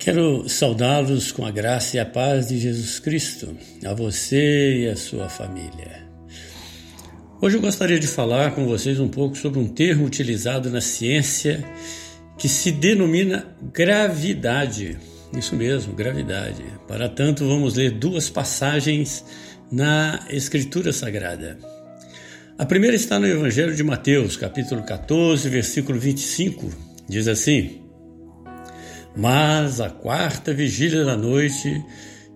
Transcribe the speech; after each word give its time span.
Quero 0.00 0.48
saudá-los 0.48 1.30
com 1.30 1.44
a 1.44 1.50
graça 1.50 1.98
e 1.98 2.00
a 2.00 2.06
paz 2.06 2.48
de 2.48 2.58
Jesus 2.58 2.98
Cristo, 2.98 3.54
a 3.84 3.92
você 3.92 4.84
e 4.84 4.88
a 4.88 4.96
sua 4.96 5.28
família. 5.28 6.08
Hoje 7.38 7.58
eu 7.58 7.60
gostaria 7.60 7.98
de 7.98 8.06
falar 8.06 8.52
com 8.54 8.66
vocês 8.66 8.98
um 8.98 9.08
pouco 9.10 9.36
sobre 9.36 9.58
um 9.58 9.68
termo 9.68 10.06
utilizado 10.06 10.70
na 10.70 10.80
ciência 10.80 11.62
que 12.38 12.48
se 12.48 12.72
denomina 12.72 13.46
gravidade. 13.74 14.96
Isso 15.36 15.54
mesmo, 15.54 15.92
gravidade. 15.92 16.64
Para 16.88 17.06
tanto, 17.06 17.46
vamos 17.46 17.74
ler 17.74 17.90
duas 17.90 18.30
passagens 18.30 19.22
na 19.70 20.26
Escritura 20.30 20.94
Sagrada. 20.94 21.58
A 22.56 22.64
primeira 22.64 22.96
está 22.96 23.20
no 23.20 23.26
Evangelho 23.26 23.76
de 23.76 23.84
Mateus, 23.84 24.34
capítulo 24.34 24.82
14, 24.82 25.46
versículo 25.50 26.00
25. 26.00 26.70
Diz 27.06 27.28
assim: 27.28 27.79
mas 29.16 29.80
à 29.80 29.90
quarta 29.90 30.52
vigília 30.54 31.04
da 31.04 31.16
noite, 31.16 31.84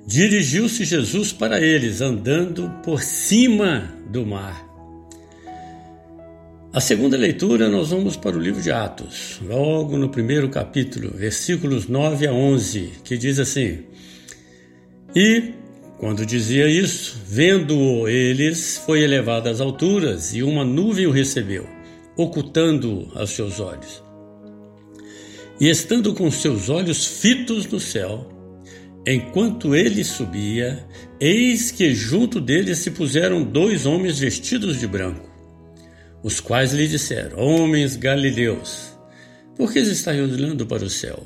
dirigiu-se 0.07 0.85
Jesus 0.85 1.33
para 1.33 1.61
eles, 1.61 2.01
andando 2.01 2.71
por 2.83 3.03
cima 3.03 3.95
do 4.11 4.27
mar. 4.27 4.65
A 6.73 6.81
segunda 6.81 7.17
leitura, 7.17 7.69
nós 7.69 7.91
vamos 7.91 8.17
para 8.17 8.37
o 8.37 8.41
livro 8.41 8.61
de 8.61 8.73
Atos, 8.73 9.41
logo 9.47 9.97
no 9.97 10.09
primeiro 10.09 10.49
capítulo, 10.49 11.13
versículos 11.17 11.87
9 11.87 12.27
a 12.27 12.33
11, 12.33 12.91
que 13.05 13.17
diz 13.17 13.39
assim: 13.39 13.85
E, 15.15 15.53
quando 15.99 16.27
dizia 16.27 16.67
isso, 16.67 17.17
vendo-o 17.29 18.09
eles, 18.09 18.77
foi 18.85 19.03
elevado 19.03 19.49
às 19.49 19.61
alturas, 19.61 20.35
e 20.35 20.43
uma 20.43 20.65
nuvem 20.65 21.07
o 21.07 21.13
recebeu, 21.13 21.65
ocultando-o 22.17 23.09
aos 23.17 23.31
seus 23.31 23.61
olhos. 23.61 24.03
E 25.61 25.69
estando 25.69 26.15
com 26.15 26.31
seus 26.31 26.69
olhos 26.69 27.07
fitos 27.07 27.67
no 27.67 27.79
céu, 27.79 28.29
enquanto 29.07 29.75
ele 29.75 30.03
subia, 30.03 30.85
eis 31.21 31.71
que 31.71 31.95
junto 31.95 32.41
dele 32.41 32.75
se 32.75 32.91
puseram 32.91 33.43
dois 33.43 33.87
homens 33.87 34.19
vestidos 34.19 34.81
de 34.81 34.87
branco, 34.87 35.29
os 36.23 36.41
quais 36.41 36.73
lhe 36.73 36.89
disseram: 36.89 37.39
Homens 37.39 37.97
galileus, 37.97 38.99
por 39.57 39.73
que 39.73 39.79
estáis 39.79 40.21
olhando 40.21 40.67
para 40.67 40.85
o 40.85 40.91
céu? 40.91 41.25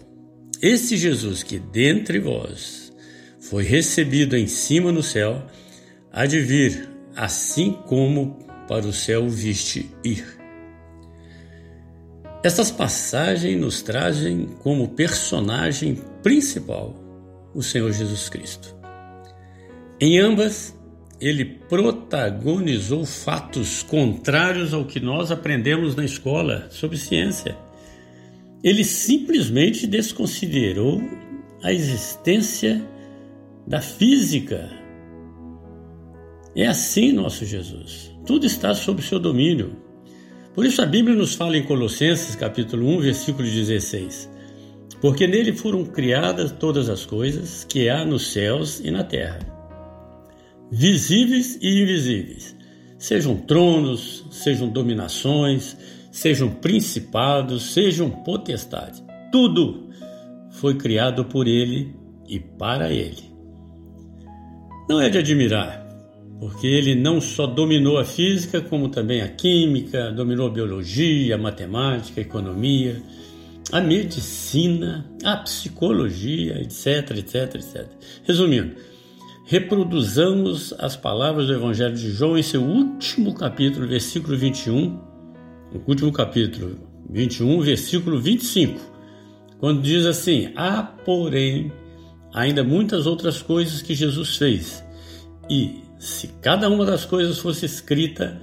Esse 0.60 0.97
Jesus 0.97 1.42
que 1.42 1.58
dentre 1.58 2.19
vós 2.19 2.92
foi 3.41 3.62
recebido 3.62 4.36
em 4.36 4.47
cima 4.47 4.92
no 4.92 5.03
céu, 5.03 5.47
há 6.12 6.27
de 6.27 6.41
vir, 6.41 6.88
assim 7.16 7.72
como 7.86 8.38
para 8.69 8.86
o 8.86 8.92
céu 8.92 9.28
viste 9.28 9.88
ir. 10.05 10.38
Estas 12.48 12.70
passagens 12.70 13.60
nos 13.60 13.82
trazem 13.82 14.46
como 14.60 14.88
personagem 14.88 15.98
principal 16.22 16.94
o 17.54 17.62
Senhor 17.62 17.92
Jesus 17.92 18.30
Cristo. 18.30 18.74
Em 20.00 20.18
ambas, 20.18 20.74
ele 21.20 21.44
protagonizou 21.44 23.04
fatos 23.04 23.82
contrários 23.82 24.72
ao 24.72 24.86
que 24.86 24.98
nós 24.98 25.30
aprendemos 25.30 25.94
na 25.94 26.06
escola 26.06 26.69
sobre 26.70 26.96
ciência. 26.96 27.54
Ele 28.64 28.82
simplesmente 28.82 29.86
desconsiderou 29.86 31.02
a 31.62 31.70
existência 31.70 32.82
da 33.66 33.82
física. 33.82 34.70
É 36.56 36.66
assim 36.66 37.12
nosso 37.12 37.44
Jesus. 37.44 38.10
Tudo 38.24 38.46
está 38.46 38.74
sob 38.74 39.02
seu 39.02 39.19
domínio. 39.19 39.88
Por 40.59 40.67
isso 40.67 40.83
a 40.83 40.87
Bíblia 40.87 41.14
nos 41.14 41.37
fala 41.37 41.56
em 41.56 41.62
Colossenses 41.62 42.34
capítulo 42.34 42.89
1, 42.97 42.98
versículo 42.98 43.47
16: 43.47 44.28
Porque 45.00 45.25
nele 45.25 45.53
foram 45.53 45.84
criadas 45.84 46.50
todas 46.50 46.89
as 46.89 47.06
coisas 47.06 47.62
que 47.62 47.89
há 47.89 48.05
nos 48.05 48.33
céus 48.33 48.81
e 48.81 48.91
na 48.91 49.05
terra, 49.05 49.39
visíveis 50.69 51.56
e 51.62 51.81
invisíveis, 51.81 52.56
sejam 52.99 53.37
tronos, 53.37 54.27
sejam 54.32 54.69
dominações, 54.69 55.77
sejam 56.10 56.50
principados, 56.50 57.72
sejam 57.72 58.11
potestades. 58.11 59.00
Tudo 59.31 59.91
foi 60.50 60.75
criado 60.75 61.25
por 61.25 61.47
ele 61.47 61.94
e 62.27 62.41
para 62.41 62.91
ele. 62.91 63.31
Não 64.91 65.00
é 65.00 65.09
de 65.09 65.19
admirar 65.19 65.88
porque 66.41 66.66
ele 66.66 66.94
não 66.94 67.21
só 67.21 67.47
dominou 67.47 67.99
a 67.99 68.04
física, 68.04 68.60
como 68.60 68.88
também 68.88 69.21
a 69.21 69.28
química, 69.28 70.12
dominou 70.12 70.47
a 70.47 70.50
biologia, 70.50 71.34
a 71.34 71.38
matemática, 71.38 72.21
a 72.21 72.22
economia, 72.22 73.03
a 73.72 73.81
medicina, 73.81 75.10
a 75.25 75.37
psicologia, 75.38 76.60
etc, 76.60 77.19
etc, 77.19 77.54
etc. 77.56 77.87
Resumindo, 78.25 78.75
reproduzamos 79.44 80.72
as 80.78 80.97
palavras 80.97 81.49
do 81.49 81.54
Evangelho 81.54 81.94
de 81.94 82.10
João 82.10 82.38
em 82.38 82.43
seu 82.43 82.62
último 82.62 83.34
capítulo, 83.34 83.88
versículo 83.88 84.37
21, 84.37 84.91
no 85.72 85.82
último 85.87 86.12
capítulo 86.12 86.78
21, 87.10 87.60
versículo 87.60 88.20
25, 88.20 88.81
quando 89.59 89.82
diz 89.82 90.06
assim: 90.06 90.53
Há, 90.55 90.82
porém, 90.82 91.72
ainda 92.32 92.62
muitas 92.62 93.06
outras 93.06 93.43
coisas 93.43 93.82
que 93.82 93.94
Jesus 93.94 94.37
fez, 94.37 94.84
e 95.50 95.88
se 95.98 96.28
cada 96.41 96.69
uma 96.69 96.84
das 96.84 97.04
coisas 97.04 97.38
fosse 97.38 97.66
escrita, 97.66 98.41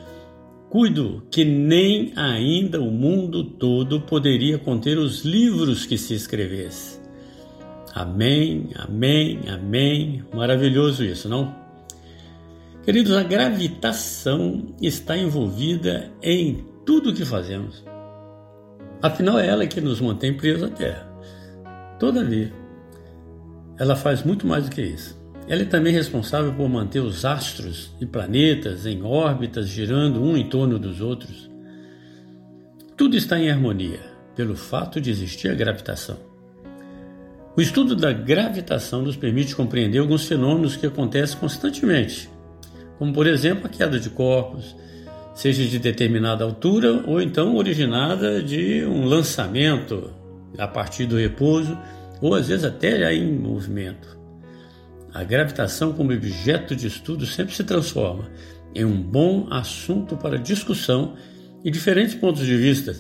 cuido 0.69 1.25
que 1.31 1.45
nem 1.45 2.11
ainda 2.15 2.81
o 2.81 2.91
mundo 2.91 3.43
todo 3.43 4.01
poderia 4.01 4.57
conter 4.57 4.97
os 4.97 5.23
livros 5.23 5.85
que 5.85 5.97
se 5.97 6.13
escrevesse. 6.13 6.99
Amém, 7.93 8.71
amém, 8.75 9.39
amém. 9.47 10.25
Maravilhoso 10.33 11.03
isso, 11.05 11.29
não? 11.29 11.55
Queridos, 12.83 13.13
a 13.13 13.23
gravitação 13.23 14.75
está 14.81 15.17
envolvida 15.17 16.11
em 16.21 16.65
tudo 16.85 17.11
o 17.11 17.13
que 17.15 17.23
fazemos. 17.23 17.85
Afinal, 19.01 19.39
é 19.39 19.47
ela 19.47 19.65
que 19.65 19.79
nos 19.79 20.01
mantém 20.01 20.35
presos 20.35 20.63
à 20.63 20.69
Terra. 20.69 21.09
Todavia, 21.99 22.51
ela 23.79 23.95
faz 23.95 24.23
muito 24.23 24.45
mais 24.45 24.65
do 24.65 24.71
que 24.71 24.81
isso. 24.81 25.24
Ela 25.47 25.61
é 25.61 25.65
também 25.65 25.93
responsável 25.93 26.51
por 26.53 26.67
manter 26.67 26.99
os 26.99 27.23
astros 27.23 27.91
e 28.01 28.05
planetas 28.05 28.85
em 28.85 29.03
órbitas 29.03 29.67
girando 29.67 30.23
um 30.23 30.35
em 30.35 30.49
torno 30.49 30.79
dos 30.79 31.01
outros. 31.01 31.49
Tudo 32.97 33.15
está 33.15 33.39
em 33.39 33.51
harmonia 33.51 33.99
pelo 34.35 34.55
fato 34.55 34.99
de 34.99 35.11
existir 35.11 35.49
a 35.49 35.53
gravitação. 35.53 36.17
O 37.55 37.61
estudo 37.61 37.95
da 37.95 38.11
gravitação 38.11 39.01
nos 39.01 39.15
permite 39.15 39.55
compreender 39.55 39.99
alguns 39.99 40.25
fenômenos 40.25 40.75
que 40.75 40.87
acontecem 40.87 41.37
constantemente, 41.37 42.29
como 42.97 43.13
por 43.13 43.27
exemplo 43.27 43.67
a 43.67 43.69
queda 43.69 43.99
de 43.99 44.09
corpos, 44.09 44.75
seja 45.35 45.63
de 45.63 45.77
determinada 45.77 46.43
altura 46.43 47.03
ou 47.05 47.21
então 47.21 47.55
originada 47.55 48.41
de 48.41 48.83
um 48.85 49.05
lançamento 49.05 50.11
a 50.57 50.67
partir 50.67 51.05
do 51.05 51.17
repouso 51.17 51.77
ou 52.19 52.33
às 52.33 52.47
vezes 52.47 52.65
até 52.65 52.99
já 52.99 53.13
em 53.13 53.31
movimento. 53.31 54.24
A 55.15 55.23
gravitação, 55.23 55.93
como 55.93 56.11
objeto 56.11 56.75
de 56.75 56.87
estudo, 56.87 57.25
sempre 57.25 57.55
se 57.55 57.63
transforma 57.63 58.29
em 58.75 58.83
um 58.83 59.01
bom 59.01 59.47
assunto 59.49 60.17
para 60.17 60.37
discussão 60.37 61.15
e 61.63 61.71
diferentes 61.71 62.15
pontos 62.15 62.45
de 62.45 62.57
vista, 62.57 62.93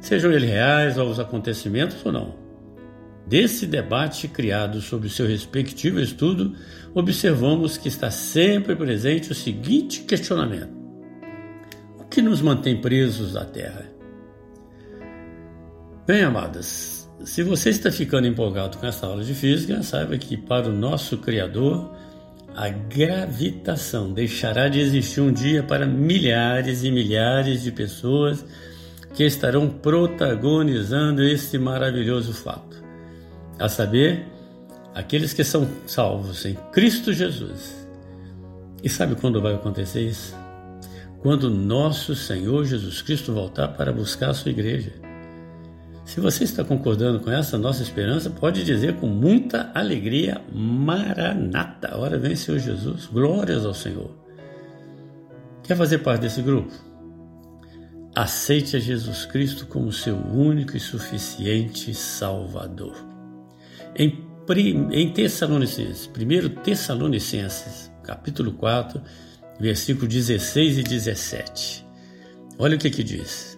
sejam 0.00 0.32
eles 0.32 0.50
reais 0.50 0.98
aos 0.98 1.20
acontecimentos 1.20 2.04
ou 2.04 2.10
não. 2.10 2.34
Desse 3.24 3.68
debate 3.68 4.26
criado 4.26 4.80
sobre 4.80 5.08
seu 5.08 5.28
respectivo 5.28 6.00
estudo, 6.00 6.56
observamos 6.92 7.78
que 7.78 7.86
está 7.86 8.10
sempre 8.10 8.74
presente 8.74 9.30
o 9.30 9.34
seguinte 9.34 10.00
questionamento: 10.00 10.76
O 12.00 12.04
que 12.06 12.20
nos 12.20 12.42
mantém 12.42 12.80
presos 12.80 13.36
à 13.36 13.44
Terra? 13.44 13.86
Bem, 16.04 16.24
amadas, 16.24 16.97
se 17.24 17.42
você 17.42 17.70
está 17.70 17.90
ficando 17.90 18.26
empolgado 18.26 18.78
com 18.78 18.86
essa 18.86 19.06
aula 19.06 19.24
de 19.24 19.34
física, 19.34 19.82
saiba 19.82 20.16
que 20.16 20.36
para 20.36 20.68
o 20.68 20.72
nosso 20.72 21.18
Criador, 21.18 21.90
a 22.54 22.68
gravitação 22.68 24.12
deixará 24.12 24.68
de 24.68 24.80
existir 24.80 25.20
um 25.20 25.32
dia 25.32 25.62
para 25.62 25.86
milhares 25.86 26.84
e 26.84 26.90
milhares 26.90 27.62
de 27.62 27.72
pessoas 27.72 28.44
que 29.14 29.24
estarão 29.24 29.68
protagonizando 29.68 31.22
esse 31.24 31.58
maravilhoso 31.58 32.32
fato. 32.32 32.82
A 33.58 33.68
saber, 33.68 34.26
aqueles 34.94 35.32
que 35.32 35.44
são 35.44 35.68
salvos 35.86 36.44
em 36.44 36.54
Cristo 36.72 37.12
Jesus. 37.12 37.86
E 38.82 38.88
sabe 38.88 39.16
quando 39.16 39.42
vai 39.42 39.54
acontecer 39.54 40.02
isso? 40.02 40.36
Quando 41.20 41.50
nosso 41.50 42.14
Senhor 42.14 42.64
Jesus 42.64 43.02
Cristo 43.02 43.32
voltar 43.32 43.68
para 43.68 43.92
buscar 43.92 44.30
a 44.30 44.34
sua 44.34 44.52
igreja. 44.52 45.07
Se 46.08 46.20
você 46.20 46.44
está 46.44 46.64
concordando 46.64 47.20
com 47.20 47.30
essa 47.30 47.58
nossa 47.58 47.82
esperança, 47.82 48.30
pode 48.30 48.64
dizer 48.64 48.96
com 48.96 49.06
muita 49.06 49.70
alegria: 49.74 50.40
Maranata, 50.50 51.98
hora 51.98 52.18
vem 52.18 52.34
Senhor 52.34 52.58
Jesus, 52.58 53.04
glórias 53.04 53.66
ao 53.66 53.74
Senhor. 53.74 54.10
Quer 55.62 55.76
fazer 55.76 55.98
parte 55.98 56.22
desse 56.22 56.40
grupo? 56.40 56.72
Aceite 58.16 58.74
a 58.74 58.80
Jesus 58.80 59.26
Cristo 59.26 59.66
como 59.66 59.92
seu 59.92 60.16
único 60.16 60.78
e 60.78 60.80
suficiente 60.80 61.94
Salvador. 61.94 62.96
em, 63.94 64.88
em 64.90 65.12
Tessalonicenses, 65.12 66.06
1 66.08 66.62
Tessalonicenses, 66.62 67.92
capítulo 68.02 68.52
4, 68.52 68.98
versículo 69.60 70.08
16 70.08 70.78
e 70.78 70.82
17. 70.84 71.86
Olha 72.58 72.76
o 72.76 72.78
que 72.78 72.88
que 72.88 73.04
diz. 73.04 73.57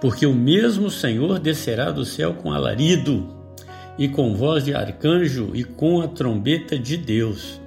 Porque 0.00 0.24
o 0.24 0.34
mesmo 0.34 0.90
Senhor 0.90 1.38
descerá 1.38 1.90
do 1.90 2.04
céu 2.04 2.34
com 2.34 2.52
alarido, 2.52 3.28
e 3.98 4.08
com 4.08 4.34
voz 4.34 4.64
de 4.64 4.74
arcanjo, 4.74 5.50
e 5.54 5.62
com 5.62 6.00
a 6.00 6.08
trombeta 6.08 6.78
de 6.78 6.96
Deus. 6.96 7.60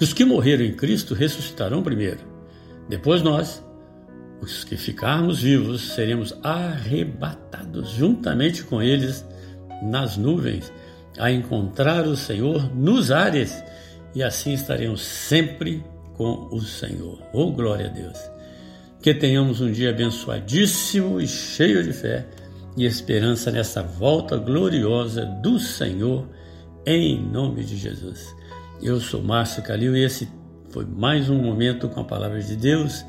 Os 0.00 0.12
que 0.12 0.24
morreram 0.24 0.64
em 0.64 0.74
Cristo 0.74 1.14
ressuscitarão 1.14 1.82
primeiro. 1.82 2.20
Depois 2.88 3.22
nós, 3.22 3.64
os 4.40 4.64
que 4.64 4.76
ficarmos 4.76 5.42
vivos, 5.42 5.92
seremos 5.94 6.36
arrebatados 6.42 7.90
juntamente 7.90 8.64
com 8.64 8.82
eles 8.82 9.24
nas 9.82 10.16
nuvens, 10.16 10.72
a 11.18 11.30
encontrar 11.30 12.06
o 12.06 12.16
Senhor 12.16 12.74
nos 12.74 13.10
ares, 13.10 13.62
e 14.14 14.22
assim 14.22 14.52
estaremos 14.52 15.02
sempre 15.02 15.84
com 16.14 16.48
o 16.50 16.60
Senhor. 16.60 17.22
Oh, 17.32 17.50
glória 17.52 17.86
a 17.86 17.90
Deus! 17.90 18.35
Que 19.06 19.14
tenhamos 19.14 19.60
um 19.60 19.70
dia 19.70 19.90
abençoadíssimo 19.90 21.20
e 21.20 21.28
cheio 21.28 21.80
de 21.84 21.92
fé 21.92 22.26
e 22.76 22.84
esperança 22.84 23.52
nessa 23.52 23.80
volta 23.80 24.36
gloriosa 24.36 25.24
do 25.24 25.60
Senhor, 25.60 26.28
em 26.84 27.16
nome 27.16 27.62
de 27.62 27.76
Jesus. 27.76 28.34
Eu 28.82 28.98
sou 28.98 29.22
Márcio 29.22 29.62
Calil 29.62 29.96
e 29.96 30.02
esse 30.02 30.28
foi 30.70 30.84
mais 30.84 31.30
um 31.30 31.40
momento 31.40 31.88
com 31.88 32.00
a 32.00 32.04
palavra 32.04 32.40
de 32.40 32.56
Deus, 32.56 33.06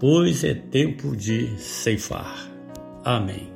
pois 0.00 0.42
é 0.42 0.54
tempo 0.54 1.14
de 1.14 1.54
ceifar. 1.58 2.50
Amém. 3.04 3.55